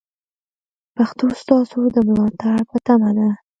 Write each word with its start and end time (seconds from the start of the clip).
پښتو 0.95 1.25
ستاسو 1.41 1.79
د 1.95 1.97
ملاتړ 2.07 2.57
په 2.69 2.77
تمه 2.85 3.11
ده. 3.17 3.29